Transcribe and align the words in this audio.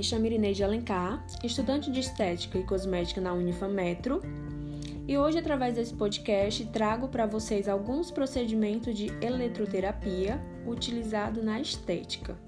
Irinei 0.00 0.54
de 0.54 0.64
Alencar, 0.64 1.24
estudante 1.44 1.90
de 1.90 2.00
Estética 2.00 2.58
e 2.58 2.64
Cosmética 2.64 3.20
na 3.20 3.32
Unifametro, 3.32 4.20
e 5.06 5.18
hoje, 5.18 5.38
através 5.38 5.74
desse 5.74 5.92
podcast, 5.92 6.64
trago 6.66 7.08
para 7.08 7.26
vocês 7.26 7.68
alguns 7.68 8.10
procedimentos 8.10 8.96
de 8.96 9.12
eletroterapia 9.20 10.40
utilizado 10.64 11.42
na 11.42 11.60
estética. 11.60 12.38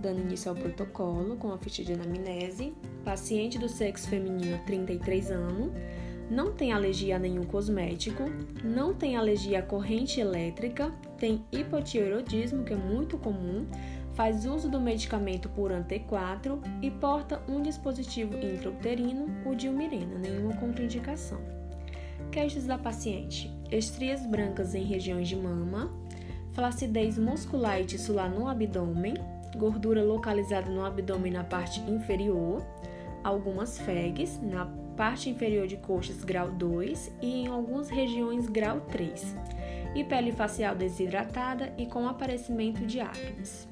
Dando 0.00 0.20
início 0.20 0.50
ao 0.50 0.56
protocolo 0.56 1.36
com 1.36 1.52
a 1.52 1.58
ficha 1.58 1.84
de 1.84 1.92
anamnese, 1.92 2.72
paciente 3.04 3.58
do 3.58 3.68
sexo 3.68 4.08
feminino 4.08 4.58
33 4.64 5.30
anos, 5.30 5.70
não 6.30 6.52
tem 6.52 6.72
alergia 6.72 7.16
a 7.16 7.18
nenhum 7.18 7.44
cosmético, 7.44 8.24
não 8.62 8.94
tem 8.94 9.16
alergia 9.16 9.60
à 9.60 9.62
corrente 9.62 10.20
elétrica, 10.20 10.90
tem 11.18 11.44
hipotireoidismo, 11.50 12.64
que 12.64 12.72
é 12.72 12.76
muito 12.76 13.18
comum, 13.18 13.66
faz 14.18 14.44
uso 14.44 14.68
do 14.68 14.80
medicamento 14.80 15.48
por 15.50 15.70
T4 15.70 16.58
e 16.82 16.90
porta 16.90 17.40
um 17.48 17.62
dispositivo 17.62 18.36
intrauterino, 18.36 19.28
o 19.46 19.54
dilmirena, 19.54 20.18
nenhuma 20.18 20.56
contraindicação. 20.56 21.38
Queixas 22.32 22.66
da 22.66 22.76
paciente: 22.76 23.48
estrias 23.70 24.26
brancas 24.26 24.74
em 24.74 24.82
regiões 24.82 25.28
de 25.28 25.36
mama, 25.36 25.88
flacidez 26.52 27.16
muscular 27.16 27.80
e 27.80 27.84
tissular 27.84 28.28
no 28.28 28.48
abdômen, 28.48 29.14
gordura 29.56 30.02
localizada 30.02 30.68
no 30.68 30.84
abdômen 30.84 31.30
na 31.30 31.44
parte 31.44 31.80
inferior, 31.82 32.66
algumas 33.22 33.78
fegs 33.78 34.40
na 34.42 34.66
parte 34.96 35.30
inferior 35.30 35.68
de 35.68 35.76
coxas 35.76 36.24
grau 36.24 36.50
2 36.50 37.12
e 37.22 37.42
em 37.42 37.46
algumas 37.46 37.88
regiões 37.88 38.48
grau 38.48 38.80
3, 38.80 39.36
e 39.94 40.02
pele 40.02 40.32
facial 40.32 40.74
desidratada 40.74 41.72
e 41.78 41.86
com 41.86 42.08
aparecimento 42.08 42.84
de 42.84 42.98
acnes 42.98 43.68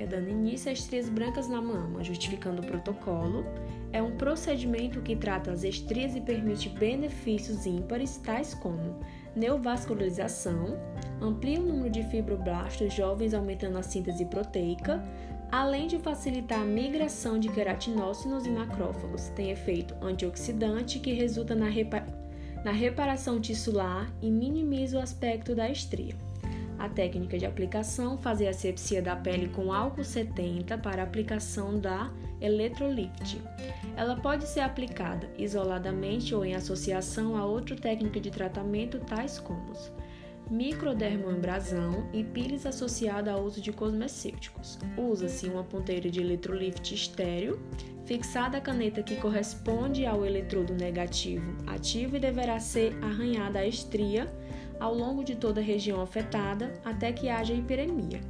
é 0.00 0.06
dando 0.06 0.30
início 0.30 0.70
a 0.70 0.72
estrias 0.72 1.10
brancas 1.10 1.46
na 1.46 1.60
mama, 1.60 2.02
justificando 2.02 2.62
o 2.62 2.66
protocolo. 2.66 3.44
É 3.92 4.02
um 4.02 4.16
procedimento 4.16 5.02
que 5.02 5.14
trata 5.14 5.52
as 5.52 5.62
estrias 5.62 6.16
e 6.16 6.22
permite 6.22 6.70
benefícios 6.70 7.66
ímpares, 7.66 8.16
tais 8.16 8.54
como 8.54 8.98
neovascularização, 9.36 10.78
amplia 11.20 11.60
o 11.60 11.66
número 11.66 11.90
de 11.90 12.02
fibroblastos 12.04 12.94
jovens, 12.94 13.34
aumentando 13.34 13.76
a 13.76 13.82
síntese 13.82 14.24
proteica, 14.24 15.04
além 15.52 15.86
de 15.86 15.98
facilitar 15.98 16.60
a 16.60 16.64
migração 16.64 17.38
de 17.38 17.50
queratinócitos 17.50 18.46
e 18.46 18.50
macrófagos. 18.50 19.28
Tem 19.36 19.50
efeito 19.50 19.94
antioxidante 20.00 20.98
que 20.98 21.12
resulta 21.12 21.54
na, 21.54 21.68
repa 21.68 22.06
na 22.64 22.72
reparação 22.72 23.38
tissular 23.38 24.10
e 24.22 24.30
minimiza 24.30 24.98
o 24.98 25.02
aspecto 25.02 25.54
da 25.54 25.68
estria. 25.68 26.29
A 26.80 26.88
técnica 26.88 27.38
de 27.38 27.44
aplicação 27.44 28.16
fazer 28.16 28.46
a 28.46 28.50
asepsia 28.50 29.02
da 29.02 29.14
pele 29.14 29.48
com 29.48 29.70
álcool 29.70 30.02
70 30.02 30.78
para 30.78 31.02
aplicação 31.02 31.78
da 31.78 32.10
eletrolift. 32.40 33.38
Ela 33.94 34.16
pode 34.16 34.48
ser 34.48 34.60
aplicada 34.60 35.30
isoladamente 35.36 36.34
ou 36.34 36.42
em 36.42 36.54
associação 36.54 37.36
a 37.36 37.44
outra 37.44 37.76
técnica 37.76 38.18
de 38.18 38.30
tratamento, 38.30 38.98
tais 38.98 39.38
como 39.38 39.60
microdermoabrasão 40.50 42.08
e 42.12 42.24
pílis 42.24 42.64
associada 42.64 43.30
ao 43.30 43.44
uso 43.44 43.60
de 43.60 43.72
cosmecêuticos. 43.72 44.78
Usa-se 44.96 45.46
uma 45.46 45.62
ponteira 45.62 46.10
de 46.10 46.20
eletrolift 46.20 46.94
estéreo, 46.94 47.60
fixada 48.04 48.56
a 48.56 48.60
caneta 48.60 49.02
que 49.02 49.16
corresponde 49.16 50.04
ao 50.04 50.26
eletrodo 50.26 50.74
negativo 50.74 51.54
ativo 51.66 52.16
e 52.16 52.20
deverá 52.20 52.58
ser 52.58 52.96
arranhada 53.04 53.60
a 53.60 53.66
estria 53.66 54.32
ao 54.80 54.94
longo 54.94 55.22
de 55.22 55.36
toda 55.36 55.60
a 55.60 55.64
região 55.64 56.00
afetada 56.00 56.72
até 56.84 57.12
que 57.12 57.28
haja 57.28 57.52
hiperemia. 57.52 58.20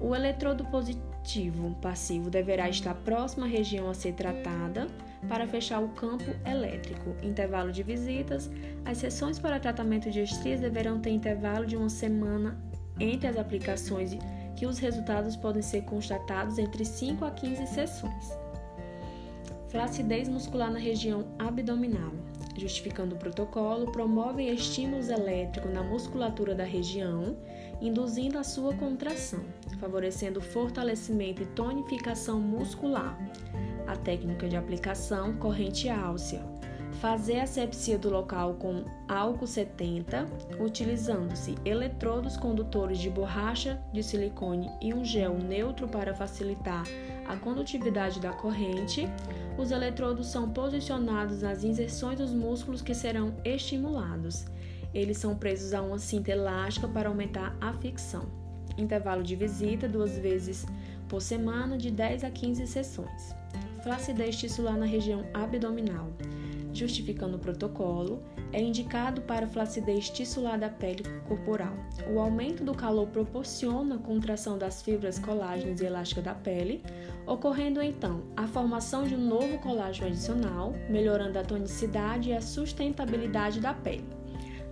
O 0.00 0.14
eletrodo 0.14 0.64
positivo 0.64 1.76
passivo 1.80 2.28
deverá 2.28 2.68
estar 2.68 2.94
próximo 2.94 3.44
à 3.44 3.48
região 3.48 3.88
a 3.88 3.94
ser 3.94 4.14
tratada 4.14 4.88
para 5.28 5.46
fechar 5.46 5.80
o 5.80 5.90
campo 5.90 6.24
elétrico. 6.44 7.14
Intervalo 7.22 7.70
de 7.70 7.82
visitas. 7.82 8.50
As 8.84 8.98
sessões 8.98 9.38
para 9.38 9.60
tratamento 9.60 10.10
de 10.10 10.20
estrias 10.20 10.60
deverão 10.60 11.00
ter 11.00 11.10
intervalo 11.10 11.66
de 11.66 11.76
uma 11.76 11.90
semana 11.90 12.58
entre 12.98 13.28
as 13.28 13.36
aplicações 13.36 14.16
que 14.56 14.66
os 14.66 14.78
resultados 14.78 15.36
podem 15.36 15.62
ser 15.62 15.82
constatados 15.82 16.58
entre 16.58 16.84
5 16.84 17.24
a 17.24 17.30
15 17.30 17.66
sessões. 17.66 18.30
Flacidez 19.68 20.28
muscular 20.28 20.70
na 20.70 20.78
região 20.78 21.26
abdominal 21.38 22.12
justificando 22.56 23.14
o 23.14 23.18
protocolo, 23.18 23.90
promovem 23.92 24.52
estímulos 24.52 25.08
elétricos 25.08 25.72
na 25.72 25.82
musculatura 25.82 26.54
da 26.54 26.64
região, 26.64 27.36
induzindo 27.80 28.38
a 28.38 28.44
sua 28.44 28.74
contração, 28.74 29.40
favorecendo 29.78 30.40
fortalecimento 30.40 31.42
e 31.42 31.46
tonificação 31.46 32.40
muscular. 32.40 33.18
A 33.86 33.96
técnica 33.96 34.48
de 34.48 34.56
aplicação 34.56 35.34
corrente 35.36 35.88
álcea. 35.88 36.44
Fazer 37.00 37.40
asepsia 37.40 37.96
do 37.96 38.10
local 38.10 38.54
com 38.54 38.84
álcool 39.08 39.46
70, 39.46 40.26
utilizando-se 40.60 41.54
eletrodos 41.64 42.36
condutores 42.36 42.98
de 42.98 43.08
borracha 43.08 43.80
de 43.92 44.02
silicone 44.02 44.68
e 44.82 44.92
um 44.92 45.04
gel 45.04 45.38
neutro 45.38 45.88
para 45.88 46.12
facilitar 46.12 46.84
a 47.30 47.36
condutividade 47.36 48.18
da 48.18 48.32
corrente, 48.32 49.08
os 49.56 49.70
eletrodos 49.70 50.26
são 50.26 50.50
posicionados 50.50 51.42
nas 51.42 51.62
inserções 51.62 52.18
dos 52.18 52.32
músculos 52.32 52.82
que 52.82 52.92
serão 52.92 53.34
estimulados. 53.44 54.46
Eles 54.92 55.18
são 55.18 55.36
presos 55.36 55.72
a 55.72 55.80
uma 55.80 55.98
cinta 55.98 56.32
elástica 56.32 56.88
para 56.88 57.08
aumentar 57.08 57.56
a 57.60 57.72
ficção. 57.74 58.28
Intervalo 58.76 59.22
de 59.22 59.36
visita 59.36 59.88
duas 59.88 60.18
vezes 60.18 60.66
por 61.08 61.22
semana, 61.22 61.78
de 61.78 61.90
10 61.90 62.24
a 62.24 62.30
15 62.30 62.66
sessões. 62.66 63.34
Flacidez 63.82 64.36
tissular 64.36 64.76
na 64.76 64.86
região 64.86 65.24
abdominal. 65.32 66.08
Justificando 66.80 67.36
o 67.36 67.38
protocolo, 67.38 68.22
é 68.54 68.58
indicado 68.58 69.20
para 69.20 69.46
flacidez 69.46 70.08
tissular 70.08 70.58
da 70.58 70.70
pele 70.70 71.02
corporal. 71.28 71.74
O 72.10 72.18
aumento 72.18 72.64
do 72.64 72.72
calor 72.72 73.06
proporciona 73.08 73.98
contração 73.98 74.56
das 74.56 74.80
fibras 74.80 75.18
colágenas 75.18 75.82
e 75.82 75.84
elásticas 75.84 76.24
da 76.24 76.34
pele, 76.34 76.82
ocorrendo 77.26 77.82
então 77.82 78.22
a 78.34 78.46
formação 78.46 79.04
de 79.04 79.14
um 79.14 79.18
novo 79.18 79.58
colágeno 79.58 80.06
adicional, 80.06 80.72
melhorando 80.88 81.38
a 81.38 81.44
tonicidade 81.44 82.30
e 82.30 82.32
a 82.32 82.40
sustentabilidade 82.40 83.60
da 83.60 83.74
pele. 83.74 84.08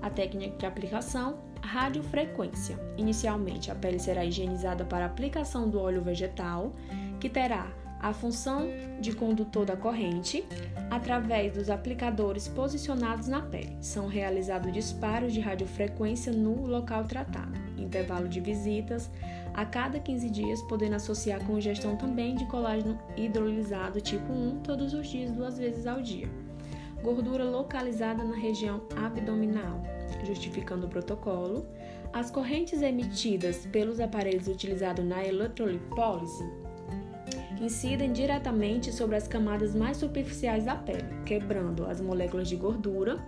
A 0.01 0.09
técnica 0.09 0.57
de 0.57 0.65
aplicação 0.65 1.41
radiofrequência. 1.61 2.79
Inicialmente, 2.97 3.71
a 3.71 3.75
pele 3.75 3.99
será 3.99 4.25
higienizada 4.25 4.83
para 4.83 5.05
aplicação 5.05 5.69
do 5.69 5.79
óleo 5.79 6.01
vegetal, 6.01 6.73
que 7.21 7.29
terá 7.29 7.71
a 8.01 8.13
função 8.13 8.69
de 9.01 9.13
condutor 9.13 9.65
da 9.65 9.77
corrente 9.77 10.45
através 10.91 11.53
dos 11.53 11.69
aplicadores 11.69 12.49
posicionados 12.49 13.29
na 13.29 13.43
pele. 13.43 13.77
São 13.81 14.07
realizados 14.07 14.73
disparos 14.73 15.33
de 15.33 15.41
radiofrequência 15.41 16.33
no 16.33 16.67
local 16.67 17.05
tratado. 17.05 17.59
Intervalo 17.77 18.29
de 18.29 18.41
visitas 18.41 19.11
a 19.55 19.65
cada 19.65 19.99
15 19.99 20.31
dias, 20.31 20.63
podendo 20.63 20.97
associar 20.97 21.45
com 21.45 21.59
ingestão 21.59 21.97
também 21.97 22.37
de 22.37 22.47
colágeno 22.47 22.99
hidrolisado 23.17 24.01
tipo 24.01 24.33
1 24.33 24.61
todos 24.61 24.95
os 24.95 25.09
dias, 25.09 25.33
duas 25.33 25.59
vezes 25.59 25.87
ao 25.87 26.01
dia. 26.01 26.29
Gordura 27.03 27.45
localizada 27.45 28.25
na 28.25 28.37
região 28.37 28.83
abdominal, 28.97 29.83
justificando 30.25 30.87
o 30.87 30.89
protocolo. 30.89 31.67
As 32.13 32.31
correntes 32.31 32.83
emitidas 32.83 33.67
pelos 33.67 34.01
aparelhos 34.01 34.49
utilizados 34.49 35.05
na 35.05 35.25
eletrolipólise 35.25 36.68
incidem 37.65 38.13
diretamente 38.13 38.93
sobre 38.93 39.17
as 39.17 39.27
camadas 39.27 39.75
mais 39.75 39.97
superficiais 39.97 40.65
da 40.65 40.75
pele, 40.75 41.05
quebrando 41.25 41.87
as 41.87 42.01
moléculas 42.01 42.49
de 42.49 42.57
gordura. 42.57 43.19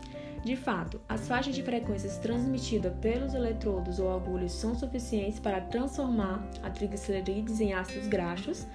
De 0.44 0.56
fato, 0.56 1.00
as 1.06 1.28
faixas 1.28 1.54
de 1.54 1.62
frequências 1.62 2.16
transmitidas 2.16 2.94
pelos 3.00 3.34
eletrodos 3.34 3.98
ou 3.98 4.14
agulhas 4.14 4.52
são 4.52 4.74
suficientes 4.74 5.38
para 5.38 5.60
transformar 5.60 6.48
a 6.62 6.70
triglicerídeos 6.70 7.60
em 7.60 7.75
ácidos 7.75 8.08
graxos. 8.08 8.66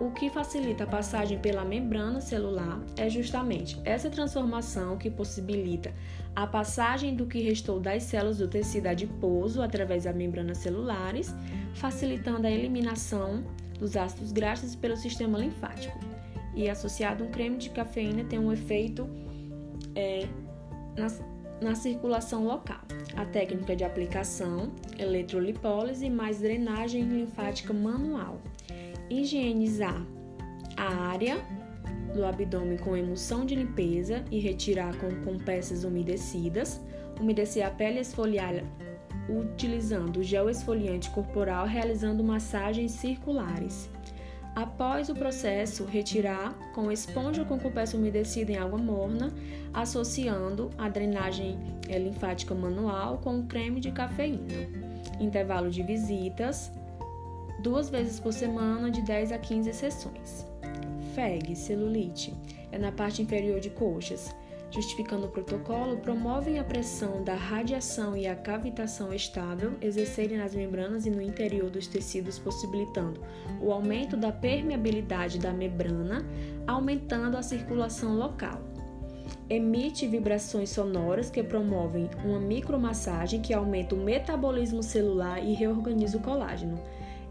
O 0.00 0.10
que 0.10 0.28
facilita 0.30 0.82
a 0.82 0.86
passagem 0.86 1.38
pela 1.38 1.64
membrana 1.64 2.20
celular 2.20 2.80
é 2.96 3.08
justamente 3.08 3.80
essa 3.84 4.10
transformação 4.10 4.96
que 4.96 5.08
possibilita 5.08 5.94
a 6.34 6.44
passagem 6.44 7.14
do 7.14 7.26
que 7.26 7.40
restou 7.40 7.78
das 7.78 8.02
células 8.02 8.38
do 8.38 8.48
tecido 8.48 8.88
adiposo 8.88 9.62
através 9.62 10.04
das 10.04 10.16
membranas 10.16 10.58
celulares, 10.58 11.32
facilitando 11.74 12.48
a 12.48 12.50
eliminação 12.50 13.44
dos 13.82 13.96
ácidos 13.96 14.30
graxos 14.30 14.76
pelo 14.76 14.96
sistema 14.96 15.36
linfático. 15.36 15.98
E 16.54 16.70
associado 16.70 17.24
a 17.24 17.26
um 17.26 17.30
creme 17.30 17.56
de 17.56 17.70
cafeína 17.70 18.22
tem 18.22 18.38
um 18.38 18.52
efeito 18.52 19.08
é, 19.96 20.28
na, 20.96 21.08
na 21.60 21.74
circulação 21.74 22.44
local. 22.44 22.80
A 23.16 23.24
técnica 23.24 23.74
de 23.74 23.82
aplicação, 23.82 24.72
eletrolipólise 24.98 26.08
mais 26.08 26.38
drenagem 26.38 27.02
linfática 27.02 27.72
manual. 27.72 28.40
Higienizar 29.10 30.06
a 30.76 30.94
área 31.08 31.44
do 32.14 32.24
abdômen 32.24 32.78
com 32.78 32.96
emulsão 32.96 33.44
de 33.44 33.56
limpeza 33.56 34.24
e 34.30 34.38
retirar 34.38 34.96
com, 34.98 35.10
com 35.24 35.38
peças 35.38 35.82
umedecidas. 35.82 36.80
Umedecer 37.20 37.66
a 37.66 37.70
pele 37.70 37.98
esfoliar 37.98 38.62
utilizando 39.28 40.22
gel 40.22 40.50
esfoliante 40.50 41.10
corporal, 41.10 41.66
realizando 41.66 42.24
massagens 42.24 42.92
circulares. 42.92 43.90
Após 44.54 45.08
o 45.08 45.14
processo, 45.14 45.84
retirar 45.84 46.52
com 46.74 46.92
esponja 46.92 47.40
ou 47.40 47.48
com 47.48 47.58
compressa 47.58 47.96
umedecida 47.96 48.52
em 48.52 48.58
água 48.58 48.78
morna, 48.78 49.32
associando 49.72 50.70
a 50.76 50.90
drenagem 50.90 51.58
eh, 51.88 51.98
linfática 51.98 52.54
manual 52.54 53.18
com 53.18 53.46
creme 53.46 53.80
de 53.80 53.90
cafeína. 53.90 54.68
Intervalo 55.18 55.70
de 55.70 55.82
visitas, 55.82 56.70
duas 57.62 57.88
vezes 57.88 58.20
por 58.20 58.32
semana, 58.32 58.90
de 58.90 59.00
10 59.02 59.32
a 59.32 59.38
15 59.38 59.72
sessões. 59.72 60.46
FEG, 61.14 61.56
celulite, 61.56 62.34
é 62.70 62.78
na 62.78 62.92
parte 62.92 63.22
inferior 63.22 63.58
de 63.58 63.70
coxas 63.70 64.34
justificando 64.72 65.26
o 65.26 65.28
protocolo, 65.28 65.98
promovem 65.98 66.58
a 66.58 66.64
pressão 66.64 67.22
da 67.22 67.34
radiação 67.34 68.16
e 68.16 68.26
a 68.26 68.34
cavitação 68.34 69.12
estável 69.12 69.74
exercerem 69.82 70.38
nas 70.38 70.54
membranas 70.54 71.04
e 71.04 71.10
no 71.10 71.20
interior 71.20 71.68
dos 71.68 71.86
tecidos, 71.86 72.38
possibilitando 72.38 73.20
o 73.60 73.70
aumento 73.70 74.16
da 74.16 74.32
permeabilidade 74.32 75.38
da 75.38 75.52
membrana, 75.52 76.24
aumentando 76.66 77.36
a 77.36 77.42
circulação 77.42 78.16
local. 78.16 78.62
Emite 79.48 80.06
vibrações 80.06 80.70
sonoras 80.70 81.28
que 81.28 81.42
promovem 81.42 82.08
uma 82.24 82.40
micromassagem 82.40 83.42
que 83.42 83.52
aumenta 83.52 83.94
o 83.94 84.02
metabolismo 84.02 84.82
celular 84.82 85.44
e 85.44 85.52
reorganiza 85.52 86.16
o 86.16 86.22
colágeno. 86.22 86.80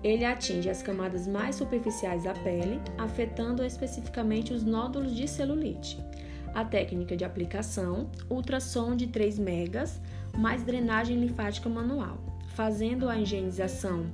Ele 0.03 0.25
atinge 0.25 0.69
as 0.69 0.83
camadas 0.83 1.27
mais 1.27 1.55
superficiais 1.55 2.23
da 2.23 2.33
pele, 2.33 2.79
afetando 2.97 3.63
especificamente 3.63 4.53
os 4.53 4.63
nódulos 4.63 5.15
de 5.15 5.27
celulite 5.27 5.99
a 6.53 6.65
técnica 6.65 7.15
de 7.15 7.24
aplicação, 7.24 8.09
ultrassom 8.30 8.95
de 8.95 9.07
3 9.07 9.39
megas, 9.39 10.01
mais 10.38 10.63
drenagem 10.63 11.19
linfática 11.19 11.69
manual, 11.69 12.18
fazendo 12.56 13.09
a 13.09 13.18
higienização, 13.18 14.06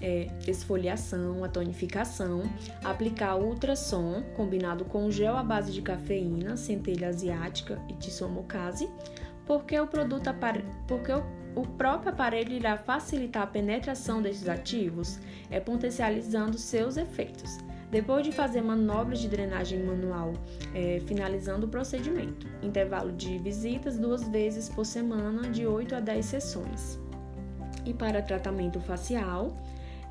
é, 0.00 0.28
esfoliação, 0.46 1.44
a 1.44 1.48
tonificação, 1.48 2.42
aplicar 2.82 3.36
ultrassom 3.36 4.22
combinado 4.36 4.84
com 4.84 5.10
gel 5.10 5.36
à 5.36 5.42
base 5.42 5.72
de 5.72 5.82
cafeína, 5.82 6.56
centelha 6.56 7.08
asiática 7.08 7.80
e 7.88 7.94
tissomocase, 7.94 8.88
porque 9.46 9.78
o 9.78 9.86
produto 9.86 10.28
porque 10.86 11.12
o, 11.12 11.22
o 11.54 11.62
próprio 11.62 12.12
aparelho 12.12 12.52
irá 12.52 12.76
facilitar 12.76 13.42
a 13.42 13.46
penetração 13.46 14.20
desses 14.20 14.48
ativos, 14.48 15.18
é 15.50 15.60
potencializando 15.60 16.58
seus 16.58 16.96
efeitos 16.96 17.58
depois 17.94 18.24
de 18.24 18.32
fazer 18.32 18.60
manobras 18.60 19.20
de 19.20 19.28
drenagem 19.28 19.80
manual, 19.84 20.32
é, 20.74 21.00
finalizando 21.06 21.66
o 21.66 21.68
procedimento. 21.68 22.48
Intervalo 22.60 23.12
de 23.12 23.38
visitas 23.38 23.96
duas 23.96 24.26
vezes 24.26 24.68
por 24.68 24.84
semana, 24.84 25.48
de 25.48 25.64
8 25.64 25.94
a 25.94 26.00
10 26.00 26.26
sessões. 26.26 26.98
E 27.86 27.94
para 27.94 28.20
tratamento 28.20 28.80
facial, 28.80 29.56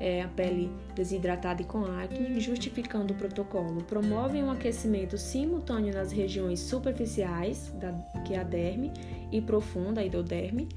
é, 0.00 0.22
a 0.22 0.28
pele 0.28 0.72
desidratada 0.94 1.60
e 1.60 1.66
com 1.66 1.84
acne, 1.84 2.40
justificando 2.40 3.12
o 3.12 3.16
protocolo, 3.18 3.84
promovem 3.84 4.42
um 4.42 4.50
aquecimento 4.50 5.18
simultâneo 5.18 5.92
nas 5.92 6.10
regiões 6.10 6.60
superficiais, 6.60 7.70
da, 7.78 7.92
que 8.24 8.32
é 8.32 8.40
a 8.40 8.44
derme, 8.44 8.94
e 9.30 9.42
profunda, 9.42 10.00
a 10.00 10.04
hipoderme, 10.06 10.68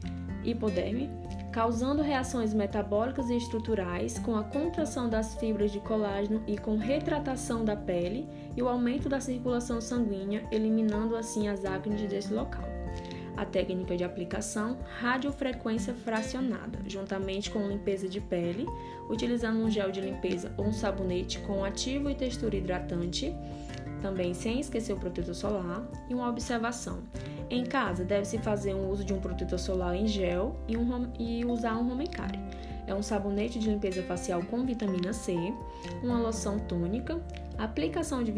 hipoderme, 0.52 1.10
causando 1.52 2.02
reações 2.02 2.54
metabólicas 2.54 3.30
e 3.30 3.38
estruturais 3.38 4.20
com 4.20 4.36
a 4.36 4.44
contração 4.44 5.10
das 5.10 5.36
fibras 5.36 5.72
de 5.72 5.80
colágeno 5.80 6.44
e 6.48 6.58
com 6.58 6.78
retratação 6.78 7.64
da 7.66 7.76
pele 7.76 8.28
e 8.56 8.62
o 8.62 8.68
aumento 8.68 9.10
da 9.10 9.20
circulação 9.20 9.82
sanguínea, 9.82 10.48
eliminando 10.52 11.16
assim 11.16 11.48
as 11.48 11.66
acnes 11.66 12.02
desse 12.10 12.34
local. 12.34 12.67
A 13.38 13.46
técnica 13.46 13.96
de 13.96 14.04
aplicação, 14.04 14.80
radiofrequência 15.00 15.94
fracionada, 15.94 16.80
juntamente 16.88 17.52
com 17.52 17.68
limpeza 17.68 18.10
de 18.10 18.20
pele, 18.20 18.66
utilizando 19.10 19.60
um 19.60 19.70
gel 19.70 19.92
de 19.92 20.02
limpeza 20.02 20.52
ou 20.58 20.66
um 20.66 20.74
sabonete 20.74 21.38
com 21.40 21.64
ativo 21.64 22.10
e 22.10 22.16
textura 22.16 22.56
hidratante, 22.56 23.32
também 24.02 24.34
sem 24.34 24.60
esquecer 24.60 24.94
o 24.94 25.00
protetor 25.00 25.36
solar, 25.36 25.88
e 26.10 26.16
uma 26.16 26.28
observação. 26.28 27.04
Em 27.50 27.64
casa, 27.64 28.04
deve-se 28.04 28.40
fazer 28.40 28.74
um 28.74 28.90
uso 28.90 29.04
de 29.04 29.14
um 29.14 29.20
protetor 29.20 29.60
solar 29.60 29.96
em 29.96 30.08
gel 30.08 30.60
e, 30.68 30.76
um, 30.76 31.14
e 31.20 31.46
usar 31.46 31.78
um 31.78 31.92
home 31.92 32.08
care. 32.08 32.40
É 32.88 32.96
um 32.96 33.04
sabonete 33.04 33.60
de 33.60 33.70
limpeza 33.70 34.02
facial 34.02 34.42
com 34.44 34.66
vitamina 34.66 35.14
C, 35.14 35.36
uma 36.02 36.20
loção 36.20 36.58
tônica, 36.58 37.22
aplicação 37.58 38.24
de 38.24 38.32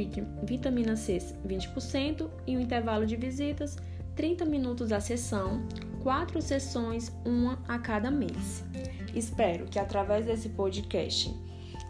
vitamina 0.44 0.96
C 0.96 1.20
20% 1.48 2.30
e 2.48 2.58
um 2.58 2.60
intervalo 2.60 3.06
de 3.06 3.16
visitas 3.16 3.78
30 4.20 4.44
minutos 4.44 4.92
a 4.92 5.00
sessão, 5.00 5.62
quatro 6.04 6.42
sessões, 6.42 7.10
uma 7.24 7.58
a 7.66 7.80
cada 7.80 8.12
mês. 8.12 8.66
Espero 9.16 9.64
que 9.64 9.80
através 9.80 10.26
desse 10.26 10.50
podcast 10.50 11.34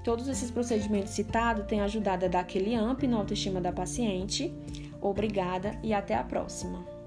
todos 0.03 0.27
esses 0.27 0.51
procedimentos 0.51 1.13
citados 1.13 1.65
tenham 1.65 1.85
ajudado 1.85 2.25
a 2.25 2.27
dar 2.27 2.41
aquele 2.41 2.75
amp 2.75 3.01
na 3.01 3.17
autoestima 3.17 3.59
da 3.59 3.71
paciente. 3.71 4.53
Obrigada 5.01 5.71
e 5.81 5.91
até 5.91 6.13
a 6.13 6.23
próxima. 6.23 6.99